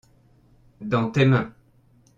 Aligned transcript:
dans 0.81 1.11
tes 1.11 1.25
mains. 1.25 1.53